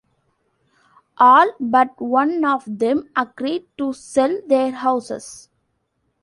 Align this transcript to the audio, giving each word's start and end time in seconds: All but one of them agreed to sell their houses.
All 1.19 1.51
but 1.59 2.01
one 2.01 2.43
of 2.43 2.63
them 2.65 3.11
agreed 3.15 3.67
to 3.77 3.93
sell 3.93 4.41
their 4.47 4.71
houses. 4.71 5.47